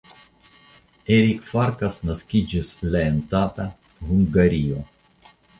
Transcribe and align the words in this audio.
Erik 1.17 1.43
Farkas 1.49 1.99
naskiĝis 2.11 2.73
la 2.95 3.05
en 3.11 3.23
Tata 3.35 3.71
(Hungario). 4.11 4.83